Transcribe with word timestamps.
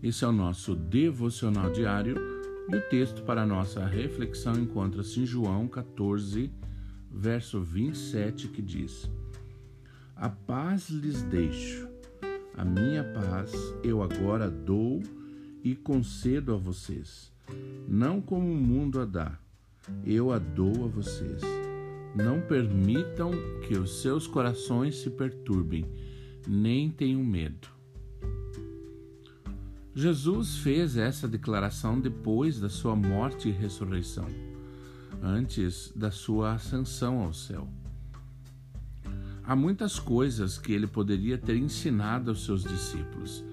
Esse 0.00 0.24
é 0.24 0.28
o 0.28 0.32
nosso 0.32 0.76
devocional 0.76 1.72
diário 1.72 2.14
e 2.70 2.76
o 2.76 2.80
texto 2.88 3.24
para 3.24 3.42
a 3.42 3.46
nossa 3.46 3.84
reflexão 3.84 4.54
encontra-se 4.54 5.18
em 5.18 5.26
João 5.26 5.66
14, 5.66 6.52
verso 7.10 7.60
27, 7.60 8.46
que 8.46 8.62
diz: 8.62 9.10
A 10.14 10.28
paz 10.28 10.88
lhes 10.88 11.20
deixo, 11.22 11.88
a 12.56 12.64
minha 12.64 13.02
paz 13.02 13.52
eu 13.82 14.04
agora 14.04 14.48
dou 14.48 15.02
e 15.64 15.74
concedo 15.74 16.54
a 16.54 16.56
vocês, 16.56 17.32
não 17.88 18.20
como 18.20 18.52
o 18.52 18.56
mundo 18.56 19.00
a 19.00 19.04
dá, 19.04 19.36
eu 20.06 20.30
a 20.30 20.38
dou 20.38 20.84
a 20.84 20.86
vocês. 20.86 21.42
Não 22.14 22.40
permitam 22.40 23.32
que 23.66 23.76
os 23.76 24.00
seus 24.00 24.28
corações 24.28 24.94
se 25.00 25.10
perturbem, 25.10 25.84
nem 26.46 26.88
tenham 26.88 27.24
medo. 27.24 27.73
Jesus 29.96 30.56
fez 30.56 30.96
essa 30.96 31.28
declaração 31.28 32.00
depois 32.00 32.58
da 32.58 32.68
sua 32.68 32.96
morte 32.96 33.48
e 33.48 33.52
ressurreição, 33.52 34.26
antes 35.22 35.92
da 35.94 36.10
sua 36.10 36.54
ascensão 36.54 37.20
ao 37.20 37.32
céu. 37.32 37.68
Há 39.44 39.54
muitas 39.54 40.00
coisas 40.00 40.58
que 40.58 40.72
ele 40.72 40.88
poderia 40.88 41.38
ter 41.38 41.56
ensinado 41.56 42.30
aos 42.30 42.44
seus 42.44 42.64
discípulos, 42.64 43.44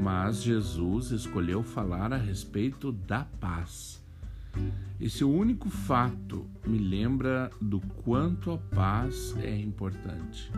mas 0.00 0.40
Jesus 0.42 1.10
escolheu 1.10 1.64
falar 1.64 2.12
a 2.12 2.16
respeito 2.16 2.92
da 2.92 3.24
paz. 3.24 4.00
Esse 5.00 5.24
único 5.24 5.68
fato 5.68 6.46
me 6.64 6.78
lembra 6.78 7.50
do 7.60 7.80
quanto 7.80 8.52
a 8.52 8.58
paz 8.58 9.34
é 9.38 9.58
importante. 9.58 10.48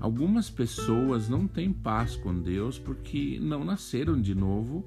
Algumas 0.00 0.50
pessoas 0.50 1.28
não 1.28 1.46
têm 1.46 1.72
paz 1.72 2.16
com 2.16 2.34
Deus 2.38 2.78
porque 2.78 3.38
não 3.40 3.64
nasceram 3.64 4.20
de 4.20 4.34
novo 4.34 4.84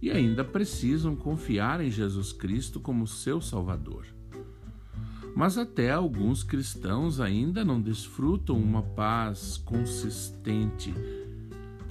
e 0.00 0.10
ainda 0.10 0.44
precisam 0.44 1.16
confiar 1.16 1.80
em 1.80 1.90
Jesus 1.90 2.32
Cristo 2.32 2.80
como 2.80 3.06
seu 3.06 3.40
Salvador. 3.40 4.06
Mas 5.34 5.56
até 5.56 5.90
alguns 5.90 6.42
cristãos 6.42 7.20
ainda 7.20 7.64
não 7.64 7.80
desfrutam 7.80 8.56
uma 8.58 8.82
paz 8.82 9.56
consistente 9.56 10.92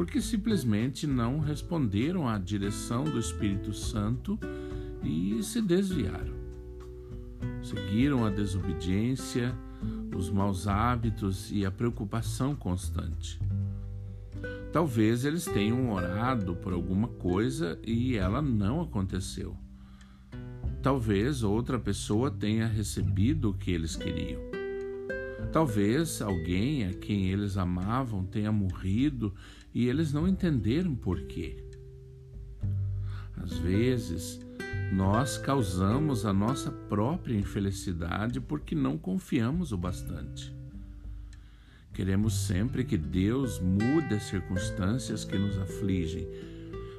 porque 0.02 0.20
simplesmente 0.20 1.06
não 1.06 1.40
responderam 1.40 2.28
à 2.28 2.40
direção 2.40 3.03
do 3.03 3.20
Espírito 3.20 3.72
Santo 3.72 4.40
e 5.03 5.44
se 5.44 5.62
desviaram. 5.62 6.34
Seguiram 7.62 8.25
a 8.25 8.31
desobediência, 8.31 9.56
os 10.16 10.30
maus 10.30 10.68
hábitos 10.68 11.52
e 11.52 11.66
a 11.66 11.72
preocupação 11.72 12.56
constante. 12.56 13.40
Talvez 14.72 15.26
eles 15.26 15.46
tenham 15.46 15.92
orado 15.92 16.56
por 16.56 16.74
alguma 16.74 17.08
coisa 17.08 17.78
e 17.86 18.16
ela 18.16 18.42
não 18.42 18.82
aconteceu. 18.82 19.56
Talvez 20.82 21.44
outra 21.44 21.78
pessoa 21.78 22.32
tenha 22.32 22.68
recebido 22.68 23.50
o 23.50 23.54
que 23.54 23.72
eles 23.72 23.96
queriam. 23.96 24.42
Talvez 25.52 26.22
alguém 26.22 26.86
a 26.86 26.94
quem 26.94 27.30
eles 27.30 27.58
amavam 27.58 28.26
tenha 28.26 28.52
morrido 28.52 29.34
e 29.74 29.88
eles 29.88 30.14
não 30.14 30.28
entenderam 30.28 30.96
por 30.96 31.22
quê. 31.24 31.64
Às 33.36 33.58
vezes, 33.58 34.40
nós 34.91 35.38
causamos 35.38 36.25
a 36.25 36.33
nossa 36.33 36.72
própria 36.72 37.36
infelicidade 37.36 38.41
porque 38.41 38.75
não 38.75 38.97
confiamos 38.97 39.72
o 39.72 39.78
bastante. 39.78 40.53
Queremos 41.94 42.33
sempre 42.33 42.83
que 42.83 42.97
Deus 42.97 43.59
mude 43.59 44.16
as 44.16 44.23
circunstâncias 44.23 45.25
que 45.25 45.38
nos 45.38 45.57
afligem, 45.57 46.28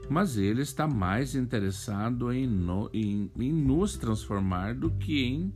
mas 0.08 0.36
Ele 0.36 0.62
está 0.62 0.86
mais 0.86 1.34
interessado 1.34 2.32
em, 2.32 2.46
no, 2.46 2.90
em, 2.92 3.30
em 3.38 3.52
nos 3.52 3.96
transformar 3.96 4.74
do 4.74 4.90
que 4.90 5.24
em 5.24 5.52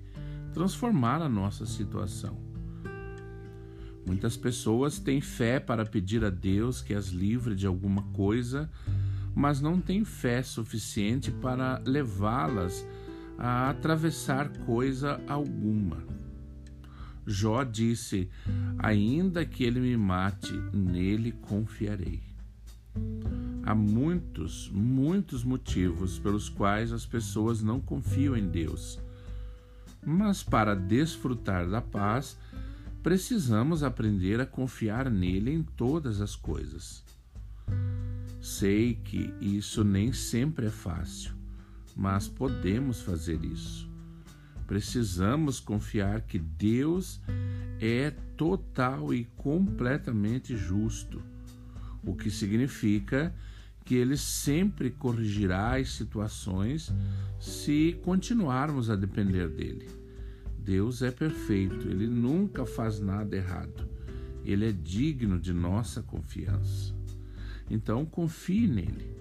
transformar 0.52 1.20
a 1.20 1.28
nossa 1.28 1.66
situação. 1.66 2.38
Muitas 4.06 4.36
pessoas 4.36 4.98
têm 4.98 5.20
fé 5.20 5.58
para 5.58 5.84
pedir 5.84 6.24
a 6.24 6.30
Deus 6.30 6.80
que 6.80 6.94
as 6.94 7.08
livre 7.08 7.54
de 7.54 7.66
alguma 7.66 8.02
coisa 8.12 8.70
mas 9.36 9.60
não 9.60 9.78
tem 9.78 10.02
fé 10.02 10.42
suficiente 10.42 11.30
para 11.30 11.82
levá-las 11.84 12.88
a 13.36 13.68
atravessar 13.68 14.48
coisa 14.64 15.20
alguma. 15.28 16.02
Jó 17.26 17.62
disse: 17.62 18.30
Ainda 18.78 19.44
que 19.44 19.62
ele 19.62 19.78
me 19.78 19.94
mate, 19.94 20.54
nele 20.72 21.32
confiarei. 21.32 22.22
Há 23.62 23.74
muitos, 23.74 24.70
muitos 24.72 25.44
motivos 25.44 26.18
pelos 26.18 26.48
quais 26.48 26.90
as 26.90 27.04
pessoas 27.04 27.62
não 27.62 27.78
confiam 27.78 28.34
em 28.34 28.48
Deus. 28.48 28.98
Mas 30.02 30.42
para 30.42 30.74
desfrutar 30.74 31.68
da 31.68 31.82
paz, 31.82 32.38
precisamos 33.02 33.82
aprender 33.82 34.40
a 34.40 34.46
confiar 34.46 35.10
nele 35.10 35.52
em 35.52 35.62
todas 35.62 36.22
as 36.22 36.34
coisas. 36.34 37.04
Sei 38.46 38.94
que 38.94 39.34
isso 39.40 39.82
nem 39.82 40.12
sempre 40.12 40.66
é 40.66 40.70
fácil, 40.70 41.32
mas 41.96 42.28
podemos 42.28 43.02
fazer 43.02 43.44
isso. 43.44 43.90
Precisamos 44.68 45.58
confiar 45.58 46.20
que 46.20 46.38
Deus 46.38 47.20
é 47.80 48.12
total 48.36 49.12
e 49.12 49.24
completamente 49.36 50.56
justo, 50.56 51.20
o 52.04 52.14
que 52.14 52.30
significa 52.30 53.34
que 53.84 53.96
Ele 53.96 54.16
sempre 54.16 54.92
corrigirá 54.92 55.74
as 55.74 55.90
situações 55.90 56.94
se 57.40 57.98
continuarmos 58.04 58.88
a 58.88 58.94
depender 58.94 59.48
dele. 59.48 59.88
Deus 60.56 61.02
é 61.02 61.10
perfeito, 61.10 61.88
Ele 61.88 62.06
nunca 62.06 62.64
faz 62.64 63.00
nada 63.00 63.36
errado, 63.36 63.88
Ele 64.44 64.68
é 64.68 64.72
digno 64.72 65.36
de 65.36 65.52
nossa 65.52 66.00
confiança. 66.00 66.95
Então 67.70 68.04
confie 68.04 68.66
nele. 68.66 69.16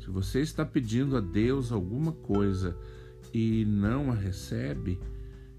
Se 0.00 0.10
você 0.10 0.40
está 0.40 0.64
pedindo 0.64 1.16
a 1.16 1.20
Deus 1.20 1.70
alguma 1.70 2.12
coisa 2.12 2.76
e 3.32 3.64
não 3.64 4.10
a 4.10 4.14
recebe, 4.14 4.98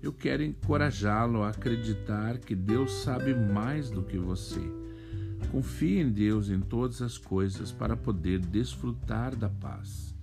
eu 0.02 0.12
quero 0.12 0.44
encorajá-lo 0.44 1.44
a 1.44 1.50
acreditar 1.50 2.38
que 2.38 2.54
Deus 2.54 2.92
sabe 2.92 3.34
mais 3.34 3.90
do 3.90 4.04
que 4.04 4.18
você. 4.18 4.62
Confie 5.50 6.00
em 6.00 6.12
Deus 6.12 6.50
em 6.50 6.60
todas 6.60 7.02
as 7.02 7.18
coisas 7.18 7.72
para 7.72 7.96
poder 7.96 8.40
desfrutar 8.40 9.36
da 9.36 9.50
paz. 9.50 10.14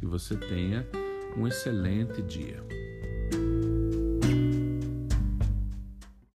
Que 0.00 0.06
você 0.06 0.36
tenha 0.36 0.84
um 1.36 1.46
excelente 1.46 2.20
dia. 2.22 2.81